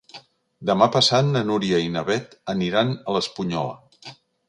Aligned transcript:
Demà 0.69 0.87
passat 0.95 1.29
na 1.35 1.45
Núria 1.51 1.83
i 1.89 1.93
na 1.99 2.05
Beth 2.09 2.35
aniran 2.57 2.97
a 3.07 3.19
l'Espunyola. 3.19 4.15